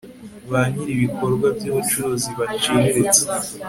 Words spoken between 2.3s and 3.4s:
biciriritse